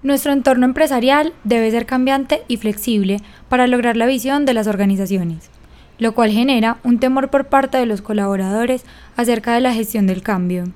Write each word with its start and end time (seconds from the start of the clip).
Nuestro 0.00 0.32
entorno 0.32 0.64
empresarial 0.64 1.32
debe 1.42 1.72
ser 1.72 1.84
cambiante 1.84 2.42
y 2.46 2.56
flexible 2.56 3.20
para 3.48 3.66
lograr 3.66 3.96
la 3.96 4.06
visión 4.06 4.44
de 4.44 4.54
las 4.54 4.68
organizaciones, 4.68 5.50
lo 5.98 6.14
cual 6.14 6.30
genera 6.30 6.78
un 6.84 7.00
temor 7.00 7.30
por 7.30 7.46
parte 7.46 7.78
de 7.78 7.86
los 7.86 8.00
colaboradores 8.00 8.84
acerca 9.16 9.54
de 9.54 9.60
la 9.60 9.74
gestión 9.74 10.06
del 10.06 10.22
cambio. 10.22 10.66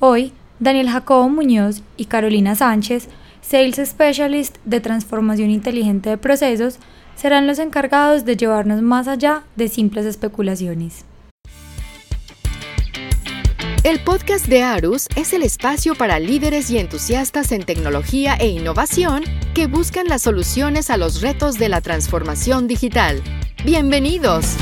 Hoy, 0.00 0.32
Daniel 0.58 0.90
Jacobo 0.90 1.28
Muñoz 1.28 1.84
y 1.96 2.06
Carolina 2.06 2.56
Sánchez, 2.56 3.08
Sales 3.42 3.76
Specialist 3.76 4.56
de 4.64 4.80
Transformación 4.80 5.50
Inteligente 5.50 6.10
de 6.10 6.18
Procesos, 6.18 6.80
serán 7.14 7.46
los 7.46 7.60
encargados 7.60 8.24
de 8.24 8.36
llevarnos 8.36 8.82
más 8.82 9.06
allá 9.06 9.44
de 9.54 9.68
simples 9.68 10.04
especulaciones. 10.04 11.04
El 13.88 14.00
podcast 14.00 14.48
de 14.48 14.62
Arus 14.62 15.08
es 15.16 15.32
el 15.32 15.42
espacio 15.42 15.94
para 15.94 16.20
líderes 16.20 16.68
y 16.68 16.76
entusiastas 16.76 17.52
en 17.52 17.64
tecnología 17.64 18.34
e 18.38 18.48
innovación 18.48 19.24
que 19.54 19.66
buscan 19.66 20.08
las 20.08 20.20
soluciones 20.20 20.90
a 20.90 20.98
los 20.98 21.22
retos 21.22 21.58
de 21.58 21.70
la 21.70 21.80
transformación 21.80 22.68
digital. 22.68 23.22
Bienvenidos. 23.64 24.58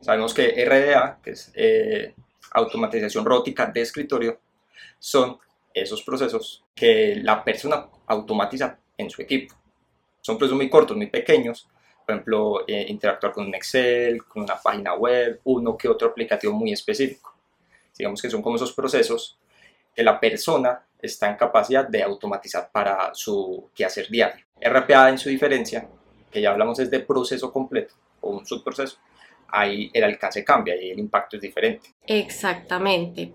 Sabemos 0.00 0.32
que 0.32 0.64
RDA, 0.64 1.18
que 1.24 1.30
es 1.30 1.50
eh, 1.56 2.14
automatización 2.52 3.24
robótica 3.24 3.66
de 3.66 3.80
escritorio, 3.80 4.38
son 5.00 5.36
esos 5.74 6.00
procesos 6.04 6.64
que 6.76 7.16
la 7.16 7.42
persona 7.42 7.88
automatiza 8.06 8.78
en 8.96 9.10
su 9.10 9.20
equipo. 9.20 9.52
Son 10.20 10.38
procesos 10.38 10.56
muy 10.56 10.70
cortos, 10.70 10.96
muy 10.96 11.08
pequeños, 11.08 11.68
por 12.06 12.14
ejemplo, 12.14 12.64
eh, 12.68 12.86
interactuar 12.88 13.32
con 13.32 13.46
un 13.46 13.54
Excel, 13.56 14.24
con 14.24 14.44
una 14.44 14.54
página 14.56 14.94
web, 14.94 15.40
uno 15.44 15.76
que 15.76 15.88
otro 15.88 16.08
aplicativo 16.08 16.52
muy 16.52 16.72
específico. 16.72 17.34
Digamos 17.98 18.22
que 18.22 18.30
son 18.30 18.42
como 18.42 18.54
esos 18.54 18.72
procesos 18.72 19.36
que 19.92 20.04
la 20.04 20.20
persona 20.20 20.80
está 21.02 21.28
en 21.28 21.36
capacidad 21.36 21.88
de 21.88 22.04
automatizar 22.04 22.70
para 22.70 23.12
su 23.12 23.70
quehacer 23.74 24.08
diario. 24.08 24.44
RPA 24.60 25.10
en 25.10 25.18
su 25.18 25.28
diferencia, 25.28 25.88
que 26.30 26.40
ya 26.40 26.50
hablamos 26.50 26.78
es 26.78 26.90
de 26.90 27.00
proceso 27.00 27.52
completo 27.52 27.94
o 28.20 28.30
un 28.30 28.46
subproceso, 28.46 28.98
ahí 29.48 29.90
el 29.92 30.04
alcance 30.04 30.44
cambia 30.44 30.80
y 30.80 30.90
el 30.90 30.98
impacto 31.00 31.36
es 31.36 31.42
diferente. 31.42 31.94
Exactamente. 32.06 33.32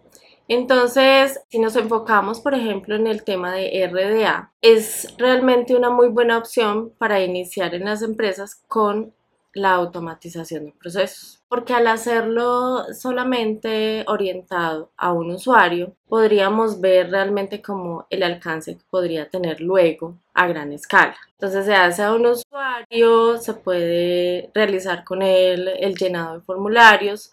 Entonces, 0.54 1.40
si 1.48 1.60
nos 1.60 1.78
enfocamos, 1.78 2.42
por 2.42 2.54
ejemplo, 2.54 2.98
en 2.98 3.08
el 3.08 3.24
tema 3.24 3.54
de 3.54 3.88
RDA, 3.88 4.52
es 4.62 5.08
realmente 5.18 5.78
una 5.78 5.90
muy 5.90 6.10
buena 6.10 6.38
opción 6.38 6.92
para 6.98 7.22
iniciar 7.24 7.74
en 7.74 7.86
las 7.86 8.02
empresas 8.02 8.62
con 8.68 9.14
la 9.54 9.72
automatización 9.76 10.66
de 10.66 10.74
procesos. 10.74 11.42
Porque 11.48 11.74
al 11.74 11.88
hacerlo 11.88 12.84
solamente 12.94 14.04
orientado 14.08 14.92
a 14.98 15.14
un 15.14 15.32
usuario, 15.32 15.96
podríamos 16.10 16.82
ver 16.82 17.12
realmente 17.12 17.62
como 17.62 18.06
el 18.10 18.22
alcance 18.22 18.78
que 18.78 18.84
podría 18.90 19.30
tener 19.30 19.62
luego 19.62 20.18
a 20.34 20.48
gran 20.48 20.74
escala. 20.74 21.16
Entonces 21.32 21.66
se 21.66 21.76
hace 21.76 22.04
a 22.04 22.14
un 22.14 22.26
usuario, 22.26 23.38
se 23.38 23.54
puede 23.54 24.52
realizar 24.54 25.06
con 25.06 25.22
él 25.22 25.70
el 25.80 25.96
llenado 25.96 26.40
de 26.40 26.42
formularios, 26.42 27.32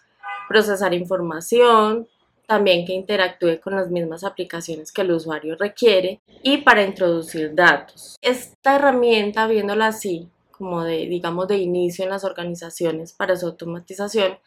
procesar 0.48 0.94
información, 0.94 2.06
también 2.48 2.86
que 2.86 2.94
interactúe 2.94 3.60
con 3.60 3.76
las 3.76 3.90
mismas 3.90 4.24
aplicaciones 4.24 4.90
que 4.90 5.02
el 5.02 5.12
usuario 5.12 5.54
requiere 5.54 6.22
y 6.42 6.56
para 6.56 6.82
introducir 6.82 7.54
datos. 7.54 8.16
Esta 8.22 8.76
herramienta, 8.76 9.46
viéndola 9.46 9.88
así, 9.88 10.30
como 10.50 10.82
de, 10.82 11.06
digamos, 11.06 11.46
de 11.46 11.58
inicio 11.58 12.04
en 12.04 12.10
las 12.10 12.24
organizaciones 12.24 13.12
para 13.12 13.36
su 13.36 13.44
automatización, 13.44 14.38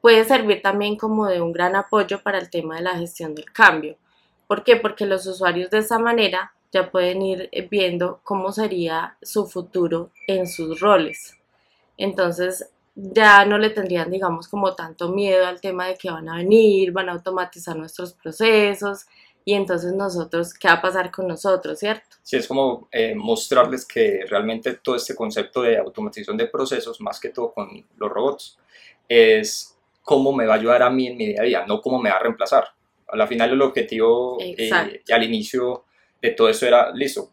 puede 0.00 0.24
servir 0.24 0.62
también 0.62 0.96
como 0.96 1.26
de 1.26 1.40
un 1.40 1.52
gran 1.52 1.74
apoyo 1.74 2.22
para 2.22 2.38
el 2.38 2.50
tema 2.50 2.76
de 2.76 2.82
la 2.82 2.96
gestión 2.96 3.34
del 3.34 3.50
cambio. 3.52 3.96
¿Por 4.46 4.62
qué? 4.62 4.76
Porque 4.76 5.04
los 5.04 5.26
usuarios 5.26 5.70
de 5.70 5.78
esta 5.78 5.98
manera 5.98 6.54
ya 6.70 6.92
pueden 6.92 7.20
ir 7.20 7.50
viendo 7.68 8.20
cómo 8.22 8.52
sería 8.52 9.16
su 9.22 9.48
futuro 9.48 10.12
en 10.28 10.46
sus 10.46 10.78
roles. 10.78 11.36
Entonces, 11.96 12.70
ya 12.94 13.44
no 13.44 13.58
le 13.58 13.70
tendrían, 13.70 14.10
digamos, 14.10 14.48
como 14.48 14.74
tanto 14.74 15.10
miedo 15.10 15.46
al 15.46 15.60
tema 15.60 15.86
de 15.86 15.96
que 15.96 16.10
van 16.10 16.28
a 16.28 16.36
venir, 16.36 16.92
van 16.92 17.08
a 17.08 17.12
automatizar 17.12 17.76
nuestros 17.76 18.12
procesos 18.12 19.06
y 19.44 19.54
entonces 19.54 19.92
nosotros, 19.94 20.54
¿qué 20.54 20.68
va 20.68 20.74
a 20.74 20.82
pasar 20.82 21.10
con 21.10 21.26
nosotros, 21.26 21.78
cierto? 21.78 22.16
Sí, 22.22 22.36
es 22.36 22.46
como 22.46 22.88
eh, 22.92 23.14
mostrarles 23.14 23.86
que 23.86 24.24
realmente 24.28 24.74
todo 24.74 24.96
este 24.96 25.14
concepto 25.14 25.62
de 25.62 25.78
automatización 25.78 26.36
de 26.36 26.46
procesos, 26.46 27.00
más 27.00 27.18
que 27.18 27.30
todo 27.30 27.52
con 27.52 27.68
los 27.96 28.10
robots, 28.10 28.58
es 29.08 29.76
cómo 30.02 30.32
me 30.32 30.46
va 30.46 30.54
a 30.54 30.56
ayudar 30.56 30.82
a 30.82 30.90
mí 30.90 31.06
en 31.06 31.16
mi 31.16 31.26
día 31.26 31.40
a 31.40 31.44
día, 31.44 31.64
no 31.66 31.80
cómo 31.80 31.98
me 32.00 32.10
va 32.10 32.16
a 32.16 32.20
reemplazar. 32.20 32.64
Al 33.08 33.26
final 33.26 33.50
el 33.50 33.62
objetivo 33.62 34.38
eh, 34.40 34.70
al 35.10 35.22
inicio 35.22 35.84
de 36.20 36.30
todo 36.30 36.48
eso 36.48 36.66
era, 36.66 36.92
listo, 36.92 37.30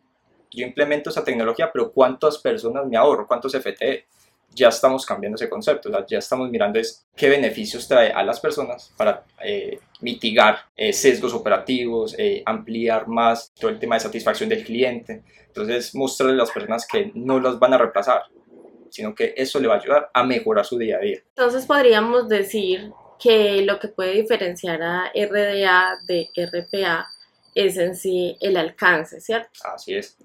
yo 0.49 0.65
implemento 0.65 1.09
esa 1.09 1.23
tecnología, 1.23 1.69
pero 1.71 1.91
¿cuántas 1.91 2.37
personas 2.37 2.87
me 2.87 2.97
ahorro? 2.97 3.27
¿Cuántos 3.27 3.53
FTE? 3.53 4.05
Ya 4.53 4.69
estamos 4.69 5.05
cambiando 5.05 5.35
ese 5.35 5.49
concepto, 5.49 5.89
ya 6.07 6.17
estamos 6.17 6.49
mirando 6.49 6.79
es 6.79 7.05
qué 7.15 7.29
beneficios 7.29 7.87
trae 7.87 8.11
a 8.11 8.23
las 8.23 8.39
personas 8.39 8.91
para 8.97 9.23
eh, 9.43 9.79
mitigar 10.01 10.59
eh, 10.75 10.91
sesgos 10.93 11.33
operativos, 11.33 12.15
eh, 12.17 12.41
ampliar 12.45 13.07
más 13.07 13.51
todo 13.53 13.69
el 13.69 13.79
tema 13.79 13.95
de 13.95 14.01
satisfacción 14.01 14.49
del 14.49 14.63
cliente. 14.63 15.23
Entonces, 15.47 15.93
mostrarle 15.95 16.35
a 16.35 16.37
las 16.37 16.51
personas 16.51 16.87
que 16.87 17.11
no 17.13 17.39
las 17.39 17.59
van 17.59 17.73
a 17.73 17.77
reemplazar, 17.77 18.23
sino 18.89 19.13
que 19.13 19.33
eso 19.37 19.59
le 19.59 19.67
va 19.67 19.75
a 19.75 19.79
ayudar 19.79 20.09
a 20.13 20.23
mejorar 20.23 20.65
su 20.65 20.77
día 20.77 20.97
a 20.97 21.01
día. 21.01 21.19
Entonces, 21.35 21.65
podríamos 21.65 22.27
decir 22.27 22.91
que 23.19 23.61
lo 23.63 23.79
que 23.79 23.87
puede 23.87 24.13
diferenciar 24.13 24.81
a 24.81 25.11
RDA 25.13 25.97
de 26.07 26.29
RPA 26.35 27.07
es 27.55 27.77
en 27.77 27.95
sí 27.95 28.37
el 28.39 28.57
alcance, 28.57 29.19
¿cierto? 29.19 29.49
Así 29.63 29.95
es. 29.95 30.17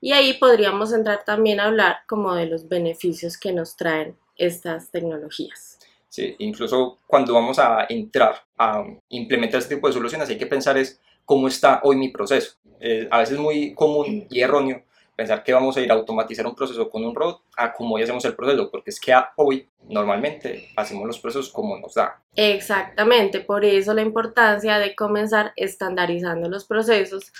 Y 0.00 0.12
ahí 0.12 0.34
podríamos 0.34 0.92
entrar 0.92 1.24
también 1.24 1.60
a 1.60 1.64
hablar 1.64 1.98
como 2.08 2.34
de 2.34 2.46
los 2.46 2.68
beneficios 2.68 3.36
que 3.36 3.52
nos 3.52 3.76
traen 3.76 4.16
estas 4.36 4.90
tecnologías. 4.90 5.78
Sí, 6.08 6.34
incluso 6.38 6.98
cuando 7.06 7.34
vamos 7.34 7.58
a 7.58 7.86
entrar 7.88 8.34
a 8.58 8.84
implementar 9.10 9.60
este 9.60 9.76
tipo 9.76 9.86
de 9.86 9.92
soluciones 9.92 10.28
hay 10.28 10.38
que 10.38 10.46
pensar 10.46 10.76
es 10.76 11.00
cómo 11.24 11.46
está 11.46 11.80
hoy 11.84 11.96
mi 11.96 12.08
proceso. 12.08 12.56
Eh, 12.80 13.06
a 13.10 13.18
veces 13.18 13.34
es 13.34 13.40
muy 13.40 13.74
común 13.74 14.26
y 14.28 14.40
erróneo 14.40 14.82
pensar 15.20 15.44
que 15.44 15.52
vamos 15.52 15.76
a 15.76 15.82
ir 15.82 15.90
a 15.92 15.94
automatizar 15.94 16.46
un 16.46 16.54
proceso 16.54 16.88
con 16.88 17.04
un 17.04 17.14
robot 17.14 17.42
a 17.58 17.74
cómo 17.74 17.96
hoy 17.96 18.02
hacemos 18.02 18.24
el 18.24 18.34
proceso, 18.34 18.70
porque 18.70 18.88
es 18.88 18.98
que 18.98 19.12
hoy 19.36 19.68
normalmente 19.86 20.70
hacemos 20.76 21.06
los 21.06 21.18
procesos 21.18 21.50
como 21.50 21.76
nos 21.76 21.92
da. 21.92 22.22
Exactamente, 22.34 23.40
por 23.40 23.66
eso 23.66 23.92
la 23.92 24.00
importancia 24.00 24.78
de 24.78 24.94
comenzar 24.94 25.52
estandarizando 25.56 26.48
los 26.48 26.64
procesos 26.64 27.34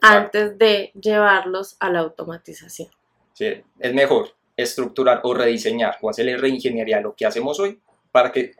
antes 0.00 0.56
de 0.56 0.92
llevarlos 0.98 1.76
a 1.78 1.90
la 1.90 1.98
automatización. 1.98 2.88
Sí, 3.34 3.62
es 3.80 3.92
mejor 3.92 4.30
estructurar 4.56 5.20
o 5.22 5.34
rediseñar 5.34 5.98
o 6.00 6.08
hacerle 6.08 6.38
reingeniería 6.38 6.96
a 6.96 7.00
lo 7.02 7.14
que 7.14 7.26
hacemos 7.26 7.60
hoy 7.60 7.78
para 8.12 8.32
que 8.32 8.52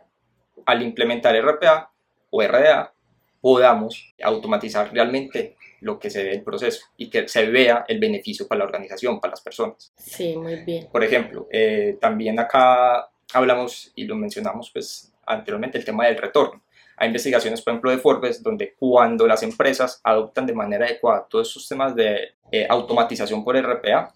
al 0.67 0.83
implementar 0.83 1.35
RPA 1.35 1.91
o 2.29 2.43
RDA 2.43 2.93
podamos 3.41 4.13
automatizar 4.23 4.93
realmente 4.93 5.57
lo 5.81 5.99
que 5.99 6.11
se 6.11 6.25
ve 6.25 6.33
el 6.33 6.43
proceso 6.43 6.87
y 6.97 7.11
que 7.11 7.29
se 7.29 7.47
vea 7.47 7.85
el 7.89 7.99
beneficio 7.99 8.47
para 8.47 8.61
la 8.61 8.65
organización, 8.65 9.21
para 9.21 9.33
las 9.33 9.41
personas. 9.41 9.93
Sí, 9.97 10.37
muy 10.37 10.57
bien. 10.57 10.89
Por 10.91 11.05
ejemplo, 11.05 11.49
eh, 11.51 11.99
también 12.01 12.39
acá 12.39 13.11
hablamos 13.33 13.93
y 13.95 14.05
lo 14.05 14.17
mencionamos 14.17 14.71
pues 14.73 15.13
anteriormente 15.27 15.79
el 15.79 15.85
tema 15.85 16.07
del 16.07 16.17
retorno. 16.17 16.63
Hay 16.99 17.09
investigaciones, 17.09 17.61
por 17.61 17.73
ejemplo, 17.73 17.91
de 17.91 17.99
Forbes, 17.99 18.43
donde 18.43 18.75
cuando 18.79 19.27
las 19.27 19.43
empresas 19.43 20.01
adoptan 20.03 20.47
de 20.47 20.55
manera 20.55 20.87
adecuada 20.87 21.27
todos 21.29 21.49
estos 21.49 21.69
temas 21.69 21.95
de 21.95 22.35
eh, 22.51 22.67
automatización 22.69 23.45
por 23.45 23.57
RPA, 23.57 24.15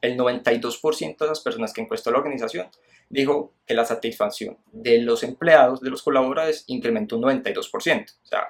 el 0.00 0.16
92% 0.16 1.18
de 1.18 1.26
las 1.26 1.40
personas 1.40 1.72
que 1.72 1.82
encuestó 1.82 2.10
la 2.10 2.18
organización 2.18 2.68
dijo 3.08 3.52
que 3.66 3.74
la 3.74 3.84
satisfacción 3.84 4.58
de 4.72 5.00
los 5.00 5.22
empleados, 5.22 5.80
de 5.80 5.90
los 5.90 6.02
colaboradores, 6.02 6.64
incrementó 6.68 7.16
un 7.16 7.24
92%. 7.24 7.70
O 7.72 8.26
sea, 8.26 8.48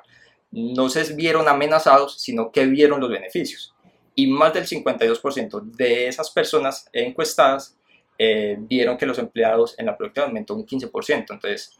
no 0.51 0.89
se 0.89 1.15
vieron 1.15 1.49
amenazados, 1.49 2.21
sino 2.21 2.51
que 2.51 2.67
vieron 2.67 3.01
los 3.01 3.11
beneficios. 3.11 3.75
Y 4.15 4.27
más 4.27 4.53
del 4.55 4.67
52% 4.67 5.63
de 5.63 6.09
esas 6.09 6.31
personas 6.31 6.89
encuestadas 6.93 7.77
eh, 8.19 8.57
vieron 8.59 8.97
que 8.97 9.07
los 9.07 9.19
empleados 9.19 9.79
en 9.79 9.87
la 9.87 9.97
productividad 9.97 10.29
aumentó 10.29 10.55
un 10.55 10.67
15%. 10.67 11.27
Entonces, 11.31 11.77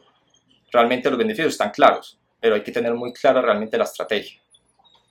realmente 0.71 1.09
los 1.09 1.17
beneficios 1.17 1.53
están 1.53 1.71
claros, 1.71 2.19
pero 2.39 2.55
hay 2.55 2.63
que 2.63 2.71
tener 2.71 2.93
muy 2.93 3.13
clara 3.13 3.41
realmente 3.41 3.77
la 3.77 3.85
estrategia. 3.85 4.39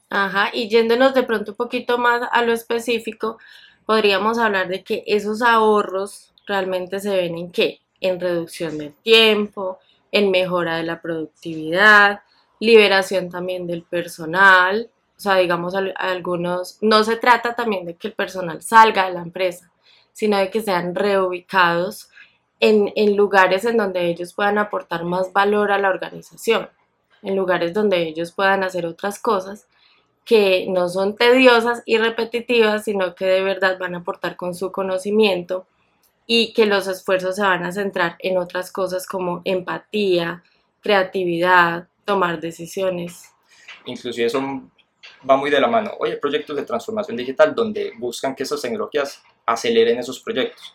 Ajá, 0.09 0.51
y 0.53 0.69
yéndonos 0.69 1.15
de 1.15 1.25
pronto 1.25 1.53
un 1.53 1.57
poquito 1.57 1.99
más 1.99 2.29
a 2.31 2.43
lo 2.43 2.53
específico, 2.53 3.39
podríamos 3.87 4.39
hablar 4.39 4.69
de 4.69 4.85
que 4.85 5.03
esos 5.07 5.43
ahorros 5.43 6.33
realmente 6.47 7.01
se 7.01 7.11
ven 7.11 7.37
en 7.37 7.51
qué? 7.51 7.81
En 8.01 8.21
reducción 8.21 8.79
del 8.79 8.93
tiempo, 8.95 9.81
en 10.13 10.31
mejora 10.31 10.77
de 10.77 10.85
la 10.85 11.01
productividad, 11.01 12.21
liberación 12.61 13.31
también 13.31 13.67
del 13.67 13.83
personal, 13.83 14.91
o 15.17 15.21
sea, 15.21 15.37
digamos, 15.37 15.75
algunos, 15.97 16.79
no 16.83 17.03
se 17.05 17.17
trata 17.17 17.55
también 17.55 17.87
de 17.87 17.95
que 17.97 18.09
el 18.09 18.15
personal 18.15 18.63
salga 18.63 19.07
de 19.07 19.15
la 19.15 19.23
empresa, 19.23 19.71
sino 20.13 20.37
de 20.37 20.51
que 20.51 20.61
sean 20.61 20.95
reubicados 20.95 22.11
en, 22.61 22.93
en 22.97 23.17
lugares 23.17 23.65
en 23.65 23.77
donde 23.77 24.07
ellos 24.09 24.35
puedan 24.35 24.59
aportar 24.59 25.05
más 25.05 25.33
valor 25.33 25.73
a 25.73 25.79
la 25.79 25.89
organización, 25.89 26.69
en 27.23 27.37
lugares 27.37 27.73
donde 27.73 28.03
ellos 28.03 28.33
puedan 28.33 28.63
hacer 28.63 28.87
otras 28.87 29.19
cosas 29.19 29.67
que 30.27 30.67
no 30.69 30.89
son 30.89 31.17
tediosas 31.17 31.83
y 31.87 31.99
repetitivas, 31.99 32.85
sino 32.85 33.15
que 33.15 33.27
de 33.27 33.43
verdad 33.43 33.79
van 33.79 33.95
a 33.95 33.99
aportar 33.99 34.37
con 34.37 34.55
su 34.55 34.73
conocimiento 34.73 35.67
y 36.27 36.53
que 36.53 36.67
los 36.67 36.89
esfuerzos 36.89 37.37
se 37.37 37.43
van 37.43 37.65
a 37.65 37.73
centrar 37.73 38.17
en 38.19 38.37
otras 38.37 38.73
cosas 38.73 39.07
como 39.07 39.41
empatía, 39.45 40.43
creatividad, 40.81 41.89
tomar 42.07 42.41
decisiones. 42.41 43.35
Inclusive 43.85 44.27
eso 44.27 44.41
va 45.29 45.37
muy 45.37 45.51
de 45.51 45.61
la 45.61 45.67
mano. 45.67 45.93
Hoy 45.99 46.13
hay 46.13 46.17
proyectos 46.17 46.57
de 46.57 46.63
transformación 46.63 47.17
digital 47.17 47.55
donde 47.55 47.93
buscan 47.99 48.35
que 48.35 48.45
esas 48.45 48.63
tecnologías 48.63 49.23
aceleren 49.45 49.99
esos 49.99 50.21
proyectos, 50.21 50.75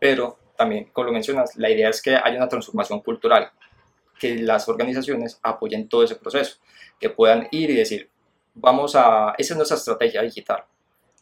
pero 0.00 0.38
también, 0.56 0.88
como 0.92 1.08
lo 1.08 1.12
mencionas, 1.12 1.56
la 1.56 1.70
idea 1.70 1.90
es 1.90 2.00
que 2.00 2.16
haya 2.16 2.36
una 2.36 2.48
transformación 2.48 3.00
cultural, 3.00 3.50
que 4.18 4.36
las 4.36 4.68
organizaciones 4.68 5.38
apoyen 5.42 5.88
todo 5.88 6.02
ese 6.02 6.16
proceso, 6.16 6.56
que 6.98 7.10
puedan 7.10 7.48
ir 7.50 7.70
y 7.70 7.76
decir, 7.76 8.10
vamos 8.54 8.96
a, 8.96 9.34
esa 9.38 9.54
es 9.54 9.56
nuestra 9.56 9.76
estrategia 9.76 10.22
digital, 10.22 10.64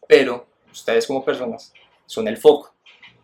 pero 0.08 0.46
ustedes 0.70 1.06
como 1.06 1.24
personas 1.24 1.72
son 2.06 2.28
el 2.28 2.36
foco. 2.36 2.74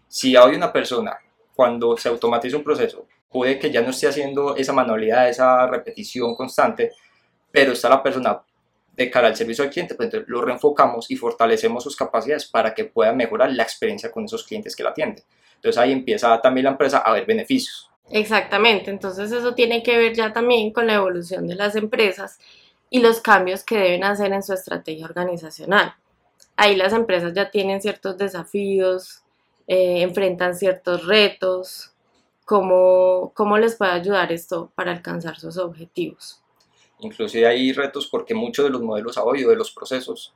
Si 0.09 0.37
hay 0.37 0.55
una 0.55 0.73
persona, 0.73 1.19
cuando 1.55 1.97
se 1.97 2.09
automatiza 2.09 2.57
un 2.57 2.65
proceso, 2.65 3.07
puede 3.33 3.59
que 3.59 3.71
ya 3.71 3.81
no 3.81 3.91
esté 3.91 4.09
haciendo 4.09 4.57
esa 4.57 4.73
manualidad, 4.73 5.29
esa 5.29 5.67
repetición 5.67 6.35
constante, 6.35 6.93
pero 7.51 7.73
está 7.73 7.89
la 7.89 8.03
persona 8.03 8.41
de 8.95 9.11
cara 9.11 9.29
al 9.29 9.37
servicio 9.37 9.65
al 9.65 9.71
cliente, 9.71 9.95
pues 9.95 10.07
entonces 10.07 10.29
lo 10.29 10.43
reenfocamos 10.43 11.11
y 11.11 11.17
fortalecemos 11.17 11.83
sus 11.83 11.97
capacidades 11.97 12.47
para 12.47 12.75
que 12.75 12.85
pueda 12.85 13.13
mejorar 13.13 13.53
la 13.53 13.63
experiencia 13.63 14.11
con 14.11 14.25
esos 14.25 14.45
clientes 14.45 14.77
que 14.77 14.83
la 14.83 14.91
atienden. 14.91 15.25
Entonces 15.57 15.79
ahí 15.79 15.93
empieza 15.93 16.41
también 16.41 16.65
la 16.65 16.71
empresa 16.73 16.99
a 16.99 17.13
ver 17.13 17.25
beneficios. 17.25 17.91
Exactamente, 18.11 18.91
entonces 18.91 19.33
eso 19.33 19.55
tiene 19.55 19.83
que 19.83 19.97
ver 19.97 20.15
ya 20.15 20.33
también 20.33 20.73
con 20.73 20.87
la 20.87 20.95
evolución 20.95 21.47
de 21.47 21.55
las 21.55 21.77
empresas 21.77 22.39
y 22.91 23.01
los 23.01 23.21
cambios 23.21 23.65
que 23.65 23.79
deben 23.79 24.05
hacer 24.05 24.33
en 24.33 24.43
su 24.43 24.53
estrategia 24.53 25.07
organizacional. 25.07 25.95
Ahí 26.57 26.77
las 26.77 26.93
empresas 26.93 27.33
ya 27.33 27.51
tienen 27.51 27.81
ciertos 27.81 28.19
desafíos, 28.19 29.23
eh, 29.67 30.03
enfrentan 30.03 30.55
ciertos 30.55 31.07
retos, 31.07 31.92
¿Cómo, 32.45 33.33
¿cómo 33.35 33.57
les 33.57 33.77
puede 33.77 33.93
ayudar 33.93 34.33
esto 34.33 34.73
para 34.75 34.93
alcanzar 34.93 35.39
sus 35.39 35.57
objetivos? 35.59 36.43
Inclusive 36.99 37.47
hay 37.47 37.73
retos 37.73 38.07
porque 38.09 38.35
muchos 38.35 38.65
de 38.65 38.71
los 38.71 38.83
modelos 38.83 39.17
a 39.17 39.25
hoy 39.25 39.45
o 39.45 39.51
de 39.51 39.57
los 39.57 39.71
procesos 39.71 40.35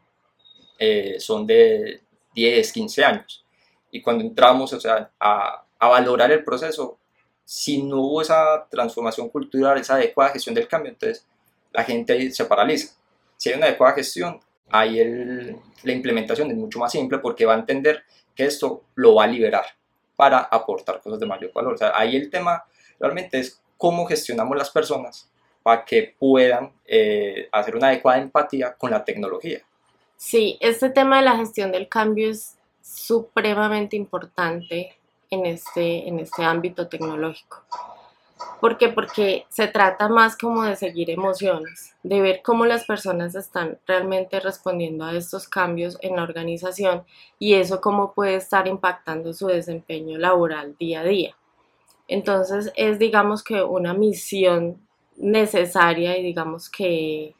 eh, 0.78 1.16
son 1.18 1.46
de 1.46 2.02
10, 2.34 2.72
15 2.72 3.04
años. 3.04 3.44
Y 3.90 4.00
cuando 4.02 4.24
entramos 4.24 4.72
o 4.72 4.80
sea, 4.80 5.10
a, 5.18 5.64
a, 5.78 5.88
valorar 5.88 6.30
el 6.30 6.44
proceso, 6.44 6.98
si 7.44 7.82
no 7.82 8.00
hubo 8.00 8.22
esa 8.22 8.66
transformación 8.70 9.28
cultural, 9.28 9.78
esa 9.78 9.94
adecuada 9.94 10.32
gestión 10.32 10.54
del 10.54 10.68
cambio, 10.68 10.92
entonces 10.92 11.26
la 11.72 11.84
gente 11.84 12.12
ahí 12.12 12.30
se 12.32 12.44
paraliza. 12.44 12.94
Si 13.36 13.50
hay 13.50 13.56
una 13.56 13.66
adecuada 13.66 13.94
gestión, 13.94 14.40
ahí 14.68 14.98
el, 14.98 15.56
la 15.82 15.92
implementación 15.92 16.50
es 16.50 16.56
mucho 16.56 16.78
más 16.78 16.92
simple 16.92 17.18
porque 17.18 17.46
va 17.46 17.54
a 17.54 17.58
entender 17.58 18.04
que 18.34 18.44
esto 18.44 18.84
lo 18.94 19.14
va 19.16 19.24
a 19.24 19.28
liberar 19.28 19.64
para 20.16 20.38
aportar 20.38 21.00
cosas 21.00 21.20
de 21.20 21.26
mayor 21.26 21.52
valor. 21.52 21.74
O 21.74 21.78
sea, 21.78 21.92
ahí 21.94 22.16
el 22.16 22.30
tema 22.30 22.64
realmente 22.98 23.38
es 23.38 23.60
cómo 23.76 24.06
gestionamos 24.06 24.56
las 24.56 24.70
personas 24.70 25.30
para 25.62 25.84
que 25.84 26.14
puedan 26.18 26.72
eh, 26.86 27.48
hacer 27.52 27.76
una 27.76 27.88
adecuada 27.88 28.20
empatía 28.20 28.74
con 28.74 28.90
la 28.90 29.04
tecnología. 29.04 29.60
Sí, 30.16 30.56
este 30.60 30.90
tema 30.90 31.18
de 31.18 31.24
la 31.24 31.36
gestión 31.36 31.72
del 31.72 31.88
cambio 31.88 32.30
es 32.30 32.56
supremamente 32.80 33.96
importante 33.96 34.96
en 35.30 35.44
este, 35.44 36.08
en 36.08 36.20
este 36.20 36.44
ámbito 36.44 36.88
tecnológico. 36.88 37.64
¿Por 38.60 38.76
qué? 38.76 38.88
Porque 38.88 39.46
se 39.48 39.66
trata 39.66 40.08
más 40.08 40.36
como 40.36 40.62
de 40.62 40.76
seguir 40.76 41.10
emociones, 41.10 41.94
de 42.02 42.20
ver 42.20 42.40
cómo 42.42 42.66
las 42.66 42.84
personas 42.84 43.34
están 43.34 43.78
realmente 43.86 44.40
respondiendo 44.40 45.04
a 45.04 45.14
estos 45.14 45.48
cambios 45.48 45.96
en 46.02 46.16
la 46.16 46.22
organización 46.22 47.04
y 47.38 47.54
eso 47.54 47.80
cómo 47.80 48.12
puede 48.12 48.36
estar 48.36 48.66
impactando 48.66 49.32
su 49.32 49.46
desempeño 49.46 50.18
laboral 50.18 50.76
día 50.78 51.00
a 51.00 51.04
día. 51.04 51.36
Entonces 52.08 52.72
es 52.76 52.98
digamos 52.98 53.42
que 53.42 53.62
una 53.62 53.94
misión 53.94 54.86
necesaria 55.16 56.18
y 56.18 56.22
digamos 56.22 56.68
que 56.68 57.34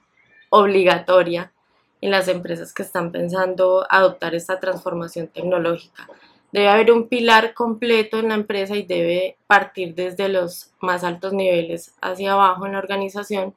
obligatoria 0.50 1.52
en 2.00 2.10
las 2.10 2.28
empresas 2.28 2.72
que 2.72 2.82
están 2.82 3.12
pensando 3.12 3.86
adoptar 3.90 4.34
esta 4.34 4.60
transformación 4.60 5.28
tecnológica. 5.28 6.08
Debe 6.52 6.68
haber 6.68 6.92
un 6.92 7.08
pilar 7.08 7.54
completo 7.54 8.18
en 8.18 8.28
la 8.28 8.34
empresa 8.34 8.76
y 8.76 8.84
debe 8.84 9.36
partir 9.46 9.94
desde 9.94 10.28
los 10.28 10.72
más 10.80 11.04
altos 11.04 11.32
niveles 11.32 11.94
hacia 12.00 12.32
abajo 12.32 12.66
en 12.66 12.72
la 12.72 12.78
organización 12.78 13.54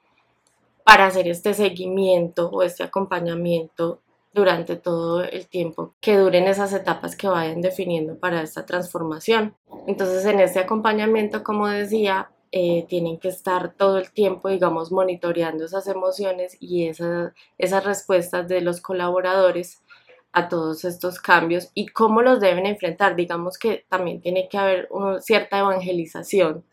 para 0.83 1.05
hacer 1.05 1.27
este 1.27 1.53
seguimiento 1.53 2.49
o 2.49 2.63
este 2.63 2.83
acompañamiento 2.83 4.01
durante 4.33 4.75
todo 4.75 5.23
el 5.23 5.47
tiempo 5.47 5.93
que 5.99 6.17
duren 6.17 6.47
esas 6.47 6.73
etapas 6.73 7.15
que 7.15 7.27
vayan 7.27 7.61
definiendo 7.61 8.17
para 8.17 8.41
esta 8.41 8.65
transformación. 8.65 9.55
Entonces, 9.87 10.25
en 10.25 10.39
este 10.39 10.59
acompañamiento, 10.59 11.43
como 11.43 11.67
decía, 11.67 12.29
eh, 12.51 12.85
tienen 12.89 13.19
que 13.19 13.27
estar 13.27 13.73
todo 13.73 13.99
el 13.99 14.11
tiempo, 14.11 14.49
digamos, 14.49 14.91
monitoreando 14.91 15.65
esas 15.65 15.87
emociones 15.87 16.57
y 16.59 16.87
esas 16.87 17.85
respuestas 17.85 18.47
de 18.47 18.61
los 18.61 18.81
colaboradores 18.81 19.83
a 20.31 20.47
todos 20.47 20.85
estos 20.85 21.19
cambios 21.19 21.69
y 21.73 21.87
cómo 21.87 22.21
los 22.21 22.39
deben 22.39 22.65
enfrentar. 22.65 23.15
Digamos 23.15 23.57
que 23.57 23.85
también 23.89 24.21
tiene 24.21 24.47
que 24.49 24.57
haber 24.57 24.87
una 24.91 25.21
cierta 25.21 25.59
evangelización 25.59 26.63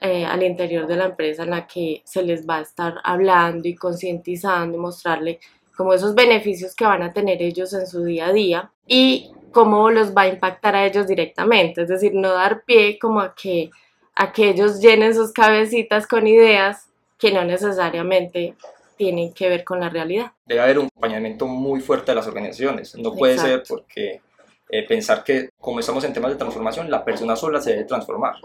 eh, 0.00 0.24
al 0.24 0.42
interior 0.42 0.86
de 0.86 0.96
la 0.96 1.06
empresa 1.06 1.44
en 1.44 1.50
la 1.50 1.66
que 1.66 2.02
se 2.04 2.22
les 2.22 2.48
va 2.48 2.58
a 2.58 2.62
estar 2.62 2.96
hablando 3.04 3.68
y 3.68 3.74
concientizando 3.74 4.76
y 4.76 4.80
mostrarle 4.80 5.40
como 5.76 5.92
esos 5.92 6.14
beneficios 6.14 6.74
que 6.74 6.84
van 6.84 7.02
a 7.02 7.12
tener 7.12 7.42
ellos 7.42 7.72
en 7.72 7.86
su 7.86 8.04
día 8.04 8.26
a 8.26 8.32
día 8.32 8.70
y 8.86 9.32
cómo 9.52 9.90
los 9.90 10.14
va 10.14 10.22
a 10.22 10.28
impactar 10.28 10.76
a 10.76 10.86
ellos 10.86 11.06
directamente. 11.06 11.82
Es 11.82 11.88
decir, 11.88 12.12
no 12.14 12.32
dar 12.32 12.64
pie 12.64 12.98
como 12.98 13.20
a 13.20 13.34
que 13.34 13.70
a 14.16 14.32
que 14.32 14.50
ellos 14.50 14.80
llenen 14.80 15.14
sus 15.14 15.32
cabecitas 15.32 16.06
con 16.06 16.26
ideas 16.26 16.88
que 17.18 17.32
no 17.32 17.44
necesariamente 17.44 18.54
tienen 18.96 19.32
que 19.32 19.48
ver 19.48 19.64
con 19.64 19.80
la 19.80 19.88
realidad. 19.88 20.32
Debe 20.46 20.60
haber 20.60 20.78
un 20.78 20.86
acompañamiento 20.86 21.46
muy 21.46 21.80
fuerte 21.80 22.12
de 22.12 22.16
las 22.16 22.26
organizaciones. 22.26 22.94
No 22.96 23.14
puede 23.14 23.38
ser 23.38 23.62
porque 23.68 24.20
eh, 24.68 24.86
pensar 24.86 25.24
que 25.24 25.50
como 25.58 25.80
estamos 25.80 26.04
en 26.04 26.12
temas 26.12 26.32
de 26.32 26.36
transformación, 26.36 26.90
la 26.90 27.04
persona 27.04 27.36
sola 27.36 27.60
se 27.60 27.70
debe 27.70 27.84
transformar. 27.84 28.36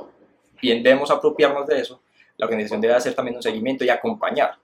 Bien 0.62 0.84
debemos 0.84 1.12
apropiarnos 1.12 1.68
de 1.68 1.80
eso. 1.80 2.02
La 2.38 2.46
organización 2.46 2.82
debe 2.82 2.94
hacer 2.94 3.14
también 3.14 3.36
un 3.36 3.44
seguimiento 3.44 3.84
y 3.84 3.90
acompañar 3.90 4.58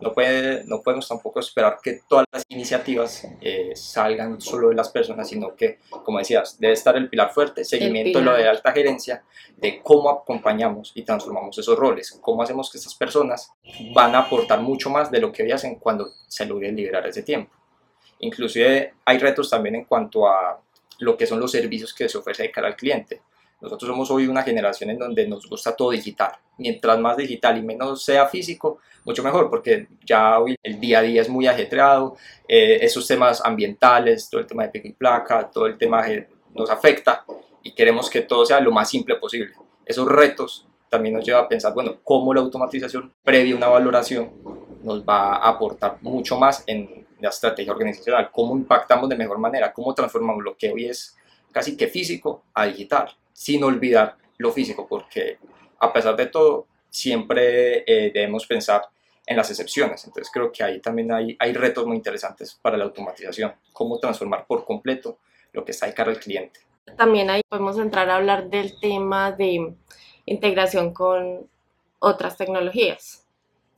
no, 0.00 0.12
puede, 0.12 0.64
no 0.64 0.80
podemos 0.80 1.08
tampoco 1.08 1.40
esperar 1.40 1.78
que 1.82 2.00
todas 2.08 2.24
las 2.32 2.44
iniciativas 2.48 3.26
eh, 3.40 3.72
salgan 3.74 4.40
solo 4.40 4.68
de 4.68 4.76
las 4.76 4.90
personas, 4.90 5.28
sino 5.28 5.56
que, 5.56 5.78
como 6.04 6.18
decías, 6.18 6.58
debe 6.60 6.74
estar 6.74 6.96
el 6.96 7.08
pilar 7.08 7.32
fuerte, 7.32 7.64
seguimiento 7.64 8.20
de 8.20 8.24
lo 8.24 8.34
de 8.34 8.48
alta 8.48 8.72
gerencia, 8.72 9.24
de 9.56 9.80
cómo 9.82 10.10
acompañamos 10.10 10.92
y 10.94 11.02
transformamos 11.02 11.58
esos 11.58 11.76
roles, 11.76 12.18
cómo 12.20 12.42
hacemos 12.42 12.70
que 12.70 12.78
estas 12.78 12.94
personas 12.94 13.52
van 13.92 14.14
a 14.14 14.20
aportar 14.20 14.60
mucho 14.60 14.88
más 14.88 15.10
de 15.10 15.20
lo 15.20 15.32
que 15.32 15.42
hoy 15.42 15.52
hacen 15.52 15.76
cuando 15.76 16.08
se 16.28 16.46
logre 16.46 16.70
liberar 16.70 17.06
ese 17.06 17.22
tiempo. 17.22 17.52
Inclusive 18.20 18.94
hay 19.04 19.18
retos 19.18 19.50
también 19.50 19.76
en 19.76 19.84
cuanto 19.84 20.28
a 20.28 20.60
lo 21.00 21.16
que 21.16 21.26
son 21.26 21.40
los 21.40 21.50
servicios 21.50 21.94
que 21.94 22.08
se 22.08 22.18
ofrece 22.18 22.44
de 22.44 22.50
cara 22.50 22.68
al 22.68 22.76
cliente. 22.76 23.22
Nosotros 23.60 23.88
somos 23.88 24.10
hoy 24.12 24.28
una 24.28 24.42
generación 24.42 24.90
en 24.90 24.98
donde 24.98 25.26
nos 25.26 25.48
gusta 25.48 25.74
todo 25.74 25.90
digital. 25.90 26.32
Mientras 26.58 26.98
más 27.00 27.16
digital 27.16 27.58
y 27.58 27.62
menos 27.62 28.04
sea 28.04 28.26
físico, 28.26 28.78
mucho 29.04 29.22
mejor, 29.24 29.50
porque 29.50 29.88
ya 30.04 30.38
hoy 30.38 30.56
el 30.62 30.78
día 30.78 31.00
a 31.00 31.02
día 31.02 31.22
es 31.22 31.28
muy 31.28 31.46
ajetreado, 31.48 32.16
eh, 32.46 32.78
esos 32.80 33.06
temas 33.06 33.44
ambientales, 33.44 34.30
todo 34.30 34.40
el 34.40 34.46
tema 34.46 34.62
de 34.62 34.68
pico 34.68 34.88
y 34.88 34.92
placa, 34.92 35.50
todo 35.50 35.66
el 35.66 35.76
tema 35.76 36.04
nos 36.54 36.70
afecta 36.70 37.24
y 37.62 37.72
queremos 37.72 38.08
que 38.08 38.20
todo 38.22 38.46
sea 38.46 38.60
lo 38.60 38.70
más 38.70 38.88
simple 38.88 39.16
posible. 39.16 39.52
Esos 39.84 40.06
retos 40.06 40.66
también 40.88 41.16
nos 41.16 41.24
lleva 41.24 41.40
a 41.40 41.48
pensar, 41.48 41.74
bueno, 41.74 41.96
cómo 42.04 42.32
la 42.32 42.40
automatización 42.40 43.12
previa 43.24 43.56
una 43.56 43.68
valoración 43.68 44.30
nos 44.84 45.02
va 45.02 45.34
a 45.36 45.48
aportar 45.48 45.98
mucho 46.00 46.38
más 46.38 46.62
en 46.66 47.06
la 47.20 47.30
estrategia 47.30 47.72
organizacional, 47.72 48.30
cómo 48.30 48.56
impactamos 48.56 49.08
de 49.08 49.16
mejor 49.16 49.38
manera, 49.38 49.72
cómo 49.72 49.92
transformamos 49.94 50.44
lo 50.44 50.56
que 50.56 50.70
hoy 50.70 50.86
es 50.86 51.16
casi 51.50 51.76
que 51.76 51.88
físico 51.88 52.44
a 52.54 52.66
digital 52.66 53.10
sin 53.38 53.62
olvidar 53.62 54.16
lo 54.38 54.50
físico, 54.50 54.88
porque 54.88 55.38
a 55.78 55.92
pesar 55.92 56.16
de 56.16 56.26
todo, 56.26 56.66
siempre 56.90 57.84
eh, 57.86 58.10
debemos 58.12 58.44
pensar 58.46 58.82
en 59.24 59.36
las 59.36 59.48
excepciones. 59.48 60.04
Entonces 60.04 60.28
creo 60.32 60.50
que 60.50 60.64
ahí 60.64 60.80
también 60.80 61.12
hay, 61.12 61.36
hay 61.38 61.52
retos 61.52 61.86
muy 61.86 61.96
interesantes 61.96 62.58
para 62.60 62.76
la 62.76 62.82
automatización, 62.82 63.54
cómo 63.72 64.00
transformar 64.00 64.44
por 64.44 64.64
completo 64.64 65.20
lo 65.52 65.64
que 65.64 65.70
está 65.70 65.86
de 65.86 65.94
cara 65.94 66.10
al 66.10 66.18
cliente. 66.18 66.58
También 66.96 67.30
ahí 67.30 67.42
podemos 67.48 67.78
entrar 67.78 68.10
a 68.10 68.16
hablar 68.16 68.50
del 68.50 68.80
tema 68.80 69.30
de 69.30 69.72
integración 70.26 70.92
con 70.92 71.48
otras 72.00 72.36
tecnologías. 72.36 73.24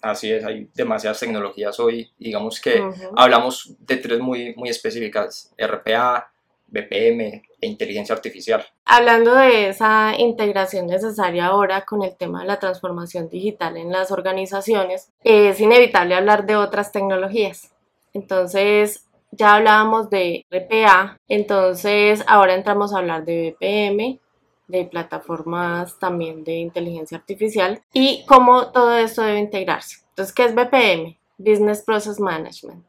Así 0.00 0.32
es, 0.32 0.42
hay 0.42 0.70
demasiadas 0.74 1.20
tecnologías 1.20 1.78
hoy. 1.78 2.10
Digamos 2.18 2.62
que 2.62 2.82
hablamos 3.14 3.74
de 3.78 3.98
tres 3.98 4.20
muy, 4.20 4.54
muy 4.54 4.70
específicas, 4.70 5.52
RPA, 5.58 6.29
BPM 6.70 7.42
e 7.60 7.66
inteligencia 7.66 8.14
artificial. 8.14 8.64
Hablando 8.84 9.34
de 9.34 9.68
esa 9.68 10.14
integración 10.18 10.86
necesaria 10.86 11.46
ahora 11.46 11.84
con 11.84 12.02
el 12.02 12.16
tema 12.16 12.40
de 12.40 12.46
la 12.46 12.58
transformación 12.58 13.28
digital 13.28 13.76
en 13.76 13.90
las 13.90 14.10
organizaciones, 14.10 15.10
es 15.22 15.60
inevitable 15.60 16.14
hablar 16.14 16.46
de 16.46 16.56
otras 16.56 16.92
tecnologías. 16.92 17.72
Entonces, 18.12 19.06
ya 19.30 19.54
hablábamos 19.56 20.10
de 20.10 20.44
RPA, 20.50 21.16
entonces 21.28 22.24
ahora 22.26 22.54
entramos 22.54 22.92
a 22.92 22.98
hablar 22.98 23.24
de 23.24 23.56
BPM, 23.60 24.18
de 24.66 24.84
plataformas 24.84 25.98
también 25.98 26.44
de 26.44 26.54
inteligencia 26.54 27.18
artificial 27.18 27.82
y 27.92 28.24
cómo 28.26 28.70
todo 28.72 28.96
esto 28.96 29.22
debe 29.22 29.38
integrarse. 29.38 29.98
Entonces, 30.10 30.34
¿qué 30.34 30.44
es 30.44 30.54
BPM? 30.54 31.16
Business 31.38 31.82
Process 31.82 32.20
Management. 32.20 32.84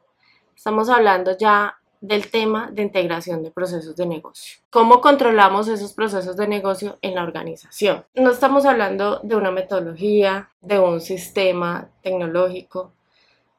Estamos 0.56 0.90
hablando 0.90 1.38
ya 1.38 1.81
del 2.02 2.30
tema 2.30 2.70
de 2.72 2.82
integración 2.82 3.44
de 3.44 3.52
procesos 3.52 3.96
de 3.96 4.08
negocio. 4.08 4.60
¿Cómo 4.72 5.00
controlamos 5.02 5.68
esos 5.68 5.94
procesos 5.94 6.36
de 6.36 6.48
negocio 6.48 6.98
en 7.02 7.16
la 7.16 7.24
organización? 7.24 8.04
No 8.16 8.32
estamos 8.32 8.66
hablando 8.66 9.20
de 9.24 9.36
una 9.36 9.52
metodología, 9.52 10.50
de 10.62 10.80
un 10.80 11.00
sistema 11.00 11.90
tecnológico, 12.02 12.92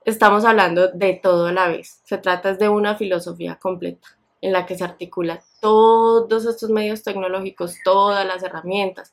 estamos 0.04 0.44
hablando 0.44 0.88
de 0.88 1.14
todo 1.14 1.46
a 1.46 1.52
la 1.52 1.68
vez. 1.68 2.00
Se 2.04 2.18
trata 2.18 2.54
de 2.54 2.68
una 2.68 2.96
filosofía 2.96 3.56
completa 3.56 4.08
en 4.40 4.52
la 4.52 4.66
que 4.66 4.76
se 4.76 4.84
articula 4.84 5.40
todos 5.60 6.44
estos 6.44 6.68
medios 6.68 7.04
tecnológicos, 7.04 7.76
todas 7.84 8.26
las 8.26 8.42
herramientas, 8.42 9.12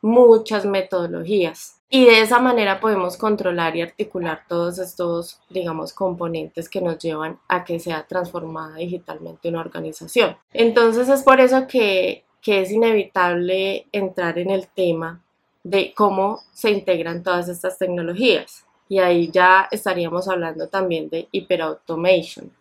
muchas 0.00 0.64
metodologías. 0.64 1.79
Y 1.92 2.04
de 2.04 2.20
esa 2.20 2.38
manera 2.38 2.78
podemos 2.78 3.16
controlar 3.16 3.74
y 3.74 3.82
articular 3.82 4.44
todos 4.48 4.78
estos, 4.78 5.40
digamos, 5.50 5.92
componentes 5.92 6.68
que 6.68 6.80
nos 6.80 6.98
llevan 6.98 7.40
a 7.48 7.64
que 7.64 7.80
sea 7.80 8.06
transformada 8.06 8.76
digitalmente 8.76 9.48
una 9.48 9.60
organización. 9.60 10.36
Entonces 10.52 11.08
es 11.08 11.24
por 11.24 11.40
eso 11.40 11.66
que, 11.66 12.22
que 12.40 12.60
es 12.60 12.70
inevitable 12.70 13.86
entrar 13.90 14.38
en 14.38 14.50
el 14.50 14.68
tema 14.68 15.20
de 15.64 15.92
cómo 15.92 16.40
se 16.52 16.70
integran 16.70 17.24
todas 17.24 17.48
estas 17.48 17.76
tecnologías. 17.76 18.64
Y 18.88 19.00
ahí 19.00 19.28
ya 19.28 19.66
estaríamos 19.72 20.28
hablando 20.28 20.68
también 20.68 21.08
de 21.08 21.26
hiperautomation. 21.32 22.52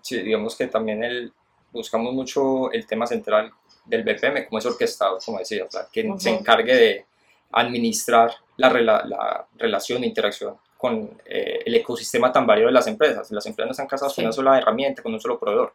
Sí, 0.00 0.22
digamos 0.22 0.56
que 0.56 0.66
también 0.66 1.04
el, 1.04 1.30
buscamos 1.72 2.14
mucho 2.14 2.72
el 2.72 2.86
tema 2.86 3.06
central 3.06 3.52
del 3.84 4.02
BPM, 4.02 4.46
como 4.46 4.58
es 4.58 4.66
orquestado, 4.66 5.18
como 5.22 5.40
decía, 5.40 5.66
que 5.92 6.10
se 6.18 6.30
encargue 6.30 6.74
de 6.74 7.06
administrar 7.56 8.32
la, 8.56 8.70
la 8.70 9.46
relación 9.56 10.02
e 10.04 10.06
interacción 10.06 10.56
con 10.76 11.18
eh, 11.24 11.60
el 11.64 11.74
ecosistema 11.74 12.30
tan 12.30 12.46
variado 12.46 12.68
de 12.68 12.74
las 12.74 12.86
empresas. 12.86 13.30
Las 13.30 13.46
empresas 13.46 13.68
no 13.68 13.72
están 13.72 13.86
casadas 13.86 14.14
con 14.14 14.24
una 14.24 14.32
sola 14.32 14.58
herramienta, 14.58 15.02
con 15.02 15.12
un 15.12 15.20
solo 15.20 15.38
proveedor. 15.38 15.74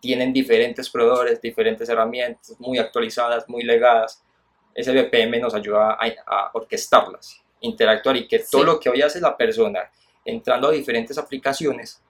Tienen 0.00 0.32
diferentes 0.32 0.90
proveedores, 0.90 1.40
diferentes 1.40 1.88
herramientas, 1.88 2.56
muy 2.58 2.78
actualizadas, 2.78 3.48
muy 3.48 3.62
legadas. 3.62 4.22
Ese 4.74 4.92
BPM 4.92 5.40
nos 5.40 5.54
ayuda 5.54 5.92
a, 5.92 6.06
a 6.26 6.50
orquestarlas, 6.54 7.40
interactuar 7.60 8.16
y 8.16 8.26
que 8.26 8.40
todo 8.40 8.64
lo 8.64 8.80
que 8.80 8.90
hoy 8.90 9.00
hace 9.00 9.20
la 9.20 9.36
persona 9.36 9.90
entrando 10.24 10.68
a 10.68 10.72
diferentes 10.72 11.16
aplicaciones 11.16 12.02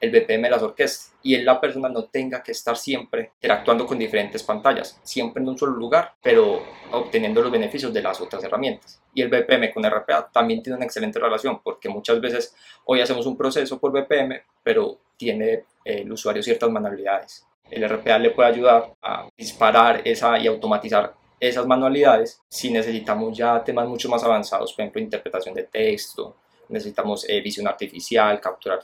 el 0.00 0.10
BPM 0.10 0.48
las 0.48 0.62
orquestas 0.62 1.12
y 1.22 1.36
la 1.38 1.60
persona 1.60 1.88
no 1.88 2.04
tenga 2.04 2.42
que 2.42 2.52
estar 2.52 2.76
siempre 2.76 3.32
interactuando 3.34 3.86
con 3.86 3.98
diferentes 3.98 4.42
pantallas, 4.42 5.00
siempre 5.02 5.42
en 5.42 5.48
un 5.48 5.58
solo 5.58 5.72
lugar, 5.72 6.14
pero 6.22 6.62
obteniendo 6.92 7.42
los 7.42 7.50
beneficios 7.50 7.92
de 7.92 8.02
las 8.02 8.20
otras 8.20 8.42
herramientas. 8.44 9.02
Y 9.12 9.22
el 9.22 9.28
BPM 9.28 9.72
con 9.72 9.84
RPA 9.84 10.30
también 10.32 10.62
tiene 10.62 10.76
una 10.76 10.84
excelente 10.84 11.18
relación 11.18 11.60
porque 11.62 11.88
muchas 11.88 12.20
veces 12.20 12.54
hoy 12.84 13.00
hacemos 13.00 13.26
un 13.26 13.36
proceso 13.36 13.78
por 13.78 13.92
BPM, 13.92 14.40
pero 14.62 15.00
tiene 15.16 15.52
eh, 15.52 15.64
el 15.84 16.12
usuario 16.12 16.42
ciertas 16.42 16.70
manualidades. 16.70 17.44
El 17.70 17.86
RPA 17.88 18.18
le 18.18 18.30
puede 18.30 18.48
ayudar 18.48 18.94
a 19.02 19.28
disparar 19.36 20.02
esa 20.04 20.38
y 20.38 20.46
automatizar 20.46 21.14
esas 21.40 21.66
manualidades 21.66 22.40
si 22.48 22.70
necesitamos 22.70 23.36
ya 23.36 23.62
temas 23.62 23.86
mucho 23.86 24.08
más 24.08 24.24
avanzados, 24.24 24.72
por 24.72 24.82
ejemplo, 24.82 25.00
interpretación 25.00 25.54
de 25.54 25.64
texto, 25.64 26.36
necesitamos 26.68 27.28
eh, 27.28 27.40
visión 27.40 27.66
artificial, 27.68 28.40
capturar 28.40 28.80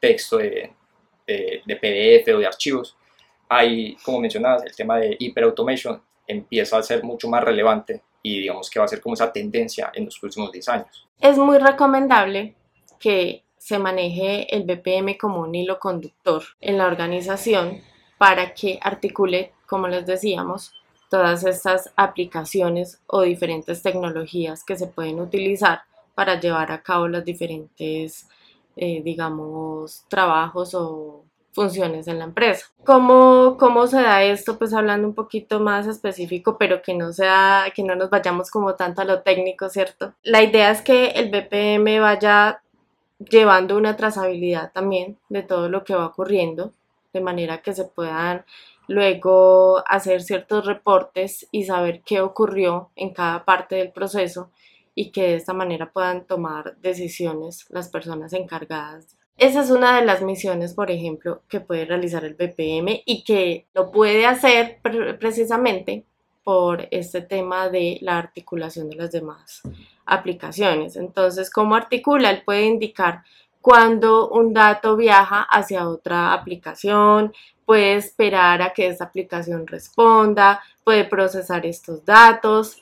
texto 0.00 0.38
de, 0.38 0.72
de, 1.26 1.76
PDF 1.76 2.34
o 2.34 2.38
de 2.38 2.46
archivos, 2.46 2.96
hay, 3.48 3.96
como 4.04 4.20
mencionabas, 4.20 4.64
el 4.64 4.74
tema 4.74 4.98
de 4.98 5.16
hiperautomation 5.18 6.00
empieza 6.26 6.78
a 6.78 6.82
ser 6.82 7.02
mucho 7.04 7.28
más 7.28 7.42
relevante 7.44 8.02
y 8.22 8.40
digamos 8.40 8.68
que 8.68 8.78
va 8.78 8.84
a 8.84 8.88
ser 8.88 9.00
como 9.00 9.14
esa 9.14 9.32
tendencia 9.32 9.92
en 9.94 10.06
los 10.06 10.18
próximos 10.18 10.50
10 10.50 10.68
años. 10.68 11.08
Es 11.20 11.38
muy 11.38 11.58
recomendable 11.58 12.54
que 12.98 13.44
se 13.56 13.78
maneje 13.78 14.54
el 14.54 14.64
BPM 14.64 15.16
como 15.16 15.40
un 15.40 15.54
hilo 15.54 15.78
conductor 15.78 16.42
en 16.60 16.78
la 16.78 16.86
organización 16.86 17.80
para 18.18 18.54
que 18.54 18.78
articule, 18.82 19.52
como 19.66 19.88
les 19.88 20.06
decíamos, 20.06 20.72
todas 21.08 21.44
estas 21.44 21.92
aplicaciones 21.96 23.00
o 23.06 23.22
diferentes 23.22 23.82
tecnologías 23.82 24.64
que 24.64 24.76
se 24.76 24.86
pueden 24.86 25.20
utilizar 25.20 25.82
para 26.14 26.40
llevar 26.40 26.72
a 26.72 26.82
cabo 26.82 27.08
las 27.08 27.24
diferentes 27.24 28.28
eh, 28.76 29.02
digamos, 29.02 30.04
trabajos 30.08 30.74
o 30.74 31.24
funciones 31.52 32.06
en 32.06 32.18
la 32.18 32.26
empresa. 32.26 32.66
¿Cómo, 32.84 33.56
¿Cómo 33.58 33.86
se 33.86 34.02
da 34.02 34.22
esto? 34.22 34.58
Pues 34.58 34.74
hablando 34.74 35.08
un 35.08 35.14
poquito 35.14 35.58
más 35.58 35.86
específico, 35.86 36.58
pero 36.58 36.82
que 36.82 36.94
no 36.94 37.14
sea, 37.14 37.72
que 37.74 37.82
no 37.82 37.96
nos 37.96 38.10
vayamos 38.10 38.50
como 38.50 38.74
tanto 38.74 39.00
a 39.00 39.06
lo 39.06 39.22
técnico, 39.22 39.70
¿cierto? 39.70 40.12
La 40.22 40.42
idea 40.42 40.70
es 40.70 40.82
que 40.82 41.06
el 41.12 41.30
BPM 41.30 41.98
vaya 41.98 42.60
llevando 43.18 43.78
una 43.78 43.96
trazabilidad 43.96 44.70
también 44.72 45.16
de 45.30 45.42
todo 45.42 45.70
lo 45.70 45.82
que 45.82 45.94
va 45.94 46.04
ocurriendo, 46.04 46.72
de 47.14 47.22
manera 47.22 47.62
que 47.62 47.72
se 47.72 47.84
puedan 47.84 48.44
luego 48.86 49.82
hacer 49.88 50.22
ciertos 50.22 50.66
reportes 50.66 51.48
y 51.50 51.64
saber 51.64 52.02
qué 52.04 52.20
ocurrió 52.20 52.90
en 52.96 53.14
cada 53.14 53.46
parte 53.46 53.76
del 53.76 53.92
proceso 53.92 54.50
y 54.96 55.10
que 55.12 55.22
de 55.22 55.34
esta 55.36 55.52
manera 55.52 55.92
puedan 55.92 56.26
tomar 56.26 56.76
decisiones 56.78 57.66
las 57.68 57.88
personas 57.88 58.32
encargadas. 58.32 59.16
Esa 59.36 59.60
es 59.60 59.70
una 59.70 60.00
de 60.00 60.06
las 60.06 60.22
misiones, 60.22 60.72
por 60.72 60.90
ejemplo, 60.90 61.42
que 61.48 61.60
puede 61.60 61.84
realizar 61.84 62.24
el 62.24 62.34
BPM 62.34 63.02
y 63.04 63.22
que 63.22 63.66
lo 63.74 63.92
puede 63.92 64.24
hacer 64.24 64.78
precisamente 65.20 66.04
por 66.42 66.88
este 66.90 67.20
tema 67.20 67.68
de 67.68 67.98
la 68.00 68.18
articulación 68.18 68.88
de 68.88 68.96
las 68.96 69.12
demás 69.12 69.60
aplicaciones. 70.06 70.96
Entonces, 70.96 71.50
¿cómo 71.50 71.74
articula? 71.74 72.30
Él 72.30 72.42
puede 72.46 72.64
indicar 72.64 73.22
cuando 73.60 74.30
un 74.30 74.54
dato 74.54 74.96
viaja 74.96 75.42
hacia 75.42 75.88
otra 75.88 76.32
aplicación, 76.32 77.34
puede 77.66 77.96
esperar 77.96 78.62
a 78.62 78.72
que 78.72 78.86
esa 78.86 79.04
aplicación 79.04 79.66
responda, 79.66 80.62
puede 80.84 81.04
procesar 81.04 81.66
estos 81.66 82.04
datos, 82.06 82.80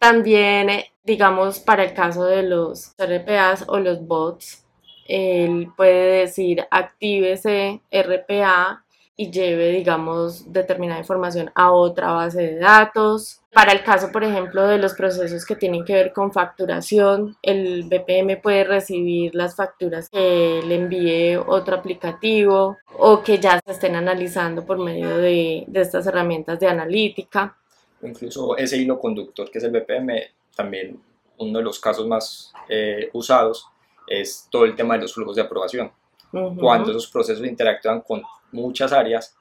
también, 0.00 0.70
eh, 0.70 0.92
digamos, 1.04 1.60
para 1.60 1.84
el 1.84 1.92
caso 1.92 2.24
de 2.24 2.42
los 2.42 2.94
RPAs 2.98 3.66
o 3.68 3.78
los 3.78 4.04
bots, 4.06 4.64
él 5.06 5.70
puede 5.76 6.20
decir 6.20 6.66
active 6.70 7.32
ese 7.32 7.82
RPA 7.90 8.82
y 9.14 9.30
lleve, 9.30 9.72
digamos, 9.72 10.50
determinada 10.50 11.00
información 11.00 11.50
a 11.54 11.72
otra 11.72 12.12
base 12.12 12.40
de 12.40 12.58
datos. 12.58 13.42
Para 13.52 13.72
el 13.72 13.82
caso, 13.84 14.10
por 14.10 14.24
ejemplo, 14.24 14.66
de 14.66 14.78
los 14.78 14.94
procesos 14.94 15.44
que 15.44 15.56
tienen 15.56 15.84
que 15.84 15.92
ver 15.92 16.14
con 16.14 16.32
facturación, 16.32 17.36
el 17.42 17.82
BPM 17.84 18.40
puede 18.40 18.64
recibir 18.64 19.34
las 19.34 19.54
facturas 19.54 20.08
que 20.08 20.62
le 20.64 20.76
envíe 20.76 21.36
otro 21.36 21.76
aplicativo 21.76 22.78
o 22.96 23.22
que 23.22 23.38
ya 23.38 23.60
se 23.62 23.72
estén 23.72 23.96
analizando 23.96 24.64
por 24.64 24.78
medio 24.78 25.18
de, 25.18 25.64
de 25.66 25.80
estas 25.82 26.06
herramientas 26.06 26.58
de 26.58 26.68
analítica 26.68 27.59
incluso 28.02 28.56
ese 28.56 28.76
hilo 28.76 28.98
conductor 28.98 29.50
que 29.50 29.58
es 29.58 29.64
el 29.64 29.72
BPM, 29.72 30.12
también 30.54 31.00
uno 31.38 31.58
de 31.58 31.64
los 31.64 31.80
casos 31.80 32.06
más 32.06 32.52
eh, 32.68 33.10
usados 33.12 33.66
es 34.06 34.46
todo 34.50 34.64
el 34.64 34.74
tema 34.74 34.94
de 34.94 35.02
los 35.02 35.14
flujos 35.14 35.36
de 35.36 35.42
aprobación. 35.42 35.90
Cuando 36.30 36.90
esos 36.90 37.08
procesos 37.08 37.44
interactúan 37.44 38.02
con 38.02 38.22
muchas 38.52 38.92
áreas 38.92 39.36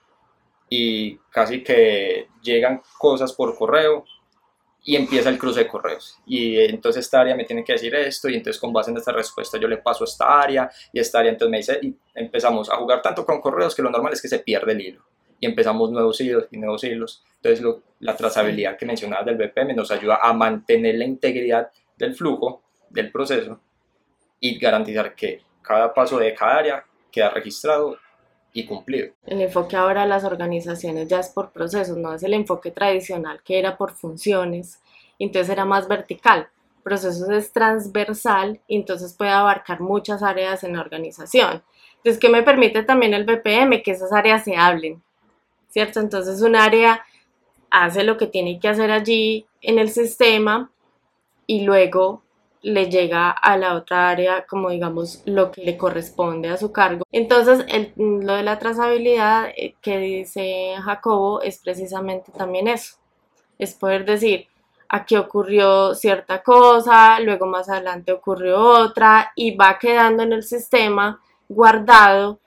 y 0.69 1.17
casi 1.29 1.63
que 1.63 2.27
llegan 2.41 2.81
cosas 2.97 3.33
por 3.33 3.55
correo 3.55 4.05
y 4.83 4.95
empieza 4.95 5.29
el 5.29 5.37
cruce 5.37 5.61
de 5.61 5.67
correos. 5.67 6.17
Y 6.25 6.57
entonces 6.57 7.05
esta 7.05 7.21
área 7.21 7.35
me 7.35 7.43
tiene 7.43 7.63
que 7.63 7.73
decir 7.73 7.93
esto 7.93 8.29
y 8.29 8.35
entonces 8.35 8.59
con 8.59 8.73
base 8.73 8.89
en 8.89 8.97
esta 8.97 9.11
respuesta 9.11 9.59
yo 9.59 9.67
le 9.67 9.77
paso 9.77 10.03
a 10.03 10.07
esta 10.07 10.41
área 10.41 10.69
y 10.91 10.99
esta 10.99 11.19
área 11.19 11.31
entonces 11.31 11.51
me 11.51 11.57
dice 11.57 11.79
y 11.81 11.95
empezamos 12.15 12.69
a 12.69 12.77
jugar 12.77 13.01
tanto 13.01 13.25
con 13.25 13.41
correos 13.41 13.75
que 13.75 13.81
lo 13.81 13.91
normal 13.91 14.13
es 14.13 14.21
que 14.21 14.27
se 14.27 14.39
pierde 14.39 14.71
el 14.71 14.81
hilo 14.81 15.03
y 15.39 15.45
empezamos 15.45 15.91
nuevos 15.91 16.19
hilos 16.21 16.45
y 16.51 16.57
nuevos 16.57 16.83
hilos. 16.83 17.23
Entonces 17.41 17.65
la 17.99 18.15
trazabilidad 18.15 18.77
que 18.77 18.85
mencionabas 18.85 19.25
del 19.25 19.37
BPM 19.37 19.75
nos 19.75 19.91
ayuda 19.91 20.19
a 20.21 20.33
mantener 20.33 20.95
la 20.95 21.05
integridad 21.05 21.71
del 21.97 22.15
flujo, 22.15 22.63
del 22.89 23.11
proceso 23.11 23.59
y 24.39 24.57
garantizar 24.57 25.15
que 25.15 25.41
cada 25.61 25.93
paso 25.93 26.17
de 26.17 26.33
cada 26.33 26.57
área 26.57 26.85
queda 27.11 27.29
registrado 27.29 27.97
y 28.53 28.65
cumplido. 28.65 29.13
El 29.25 29.41
enfoque 29.41 29.75
ahora 29.75 30.01
de 30.01 30.07
las 30.07 30.23
organizaciones 30.23 31.07
ya 31.07 31.19
es 31.19 31.29
por 31.29 31.51
procesos, 31.51 31.97
no 31.97 32.13
es 32.13 32.23
el 32.23 32.33
enfoque 32.33 32.71
tradicional 32.71 33.41
que 33.43 33.59
era 33.59 33.77
por 33.77 33.91
funciones, 33.91 34.79
entonces 35.19 35.49
era 35.49 35.65
más 35.65 35.87
vertical. 35.87 36.49
Procesos 36.83 37.29
es 37.29 37.51
transversal 37.51 38.61
entonces 38.67 39.13
puede 39.13 39.31
abarcar 39.31 39.81
muchas 39.81 40.23
áreas 40.23 40.63
en 40.63 40.73
la 40.73 40.81
organización. 40.81 41.61
Entonces, 41.97 42.19
¿qué 42.19 42.29
me 42.29 42.43
permite 42.43 42.83
también 42.83 43.13
el 43.13 43.25
BPM? 43.25 43.83
Que 43.83 43.91
esas 43.91 44.13
áreas 44.13 44.45
se 44.45 44.55
hablen, 44.55 45.03
¿cierto? 45.69 45.99
Entonces 45.99 46.41
un 46.41 46.55
área 46.55 47.03
hace 47.71 48.03
lo 48.03 48.17
que 48.17 48.27
tiene 48.27 48.59
que 48.59 48.69
hacer 48.69 48.91
allí 48.91 49.45
en 49.61 49.79
el 49.79 49.89
sistema 49.89 50.71
y 51.45 51.61
luego 51.61 52.23
le 52.61 52.89
llega 52.89 53.29
a 53.29 53.57
la 53.57 53.75
otra 53.75 54.09
área 54.09 54.45
como 54.45 54.69
digamos 54.69 55.21
lo 55.25 55.51
que 55.51 55.63
le 55.63 55.77
corresponde 55.77 56.49
a 56.49 56.57
su 56.57 56.71
cargo. 56.71 57.05
Entonces 57.11 57.65
lo 57.95 58.35
de 58.35 58.43
la 58.43 58.59
trazabilidad 58.59 59.49
eh, 59.55 59.75
que 59.81 59.97
dice 59.97 60.75
Jacobo 60.83 61.41
es 61.41 61.59
precisamente 61.59 62.31
también 62.31 62.67
eso, 62.67 62.97
es 63.57 63.73
poder 63.73 64.05
decir 64.05 64.47
aquí 64.89 65.15
ocurrió 65.15 65.93
cierta 65.93 66.41
cosa, 66.41 67.19
luego 67.19 67.45
más 67.45 67.69
adelante 67.69 68.11
ocurrió 68.11 68.59
otra 68.59 69.31
y 69.35 69.55
va 69.55 69.77
quedando 69.77 70.23
en 70.23 70.33
el 70.33 70.43
sistema 70.43 71.21
guardado 71.47 72.39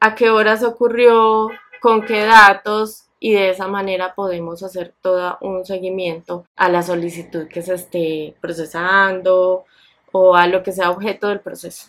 a 0.00 0.14
qué 0.14 0.28
horas 0.28 0.62
ocurrió, 0.62 1.48
con 1.84 2.00
qué 2.00 2.20
datos 2.20 3.08
y 3.20 3.34
de 3.34 3.50
esa 3.50 3.68
manera 3.68 4.14
podemos 4.14 4.62
hacer 4.62 4.94
todo 5.02 5.36
un 5.42 5.66
seguimiento 5.66 6.46
a 6.56 6.70
la 6.70 6.82
solicitud 6.82 7.46
que 7.46 7.60
se 7.60 7.74
esté 7.74 8.34
procesando 8.40 9.66
o 10.10 10.34
a 10.34 10.46
lo 10.46 10.62
que 10.62 10.72
sea 10.72 10.90
objeto 10.90 11.28
del 11.28 11.40
proceso. 11.40 11.88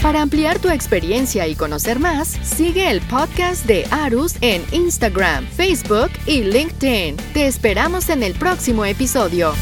Para 0.00 0.22
ampliar 0.22 0.60
tu 0.60 0.68
experiencia 0.68 1.48
y 1.48 1.56
conocer 1.56 1.98
más, 1.98 2.28
sigue 2.28 2.88
el 2.88 3.00
podcast 3.00 3.66
de 3.66 3.84
Arus 3.90 4.36
en 4.40 4.62
Instagram, 4.70 5.44
Facebook 5.48 6.12
y 6.26 6.44
LinkedIn. 6.44 7.16
Te 7.34 7.48
esperamos 7.48 8.08
en 8.08 8.22
el 8.22 8.34
próximo 8.34 8.84
episodio. 8.84 9.52